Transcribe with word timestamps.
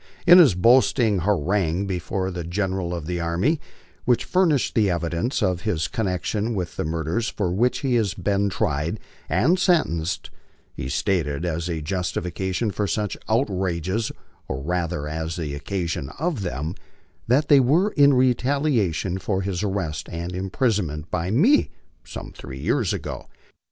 In 0.25 0.39
his 0.39 0.55
boasting 0.55 1.19
harangue 1.19 1.85
before 1.85 2.31
the 2.31 2.43
Gen 2.43 2.71
eral 2.71 2.91
of 2.91 3.05
the 3.05 3.19
Army, 3.19 3.61
which 4.03 4.25
furnished 4.25 4.73
the 4.73 4.89
evidence 4.89 5.43
of 5.43 5.61
his 5.61 5.87
connection 5.87 6.55
with 6.55 6.75
the 6.75 6.83
mur 6.83 7.03
ders 7.03 7.29
for 7.29 7.51
which 7.53 7.81
he 7.81 7.93
has 7.93 8.15
been 8.15 8.49
tried 8.49 8.99
and 9.29 9.59
sentenced, 9.59 10.31
he 10.73 10.89
stated 10.89 11.45
as 11.45 11.69
a 11.69 11.83
justification 11.83 12.71
for 12.71 12.87
such 12.87 13.15
outrages, 13.29 14.11
or 14.47 14.61
rather 14.63 15.07
as 15.07 15.35
the 15.35 15.53
occasion 15.53 16.09
of 16.17 16.41
them, 16.41 16.73
that 17.27 17.47
they 17.47 17.59
were 17.59 17.89
in 17.91 18.15
retaliation 18.15 19.19
for 19.19 19.43
his 19.43 19.61
arrest 19.61 20.09
and 20.11 20.33
imprisonment 20.35 21.11
by 21.11 21.29
me 21.29 21.69
some 22.03 22.31
three 22.31 22.59
years 22.59 22.91
ago. 22.91 23.27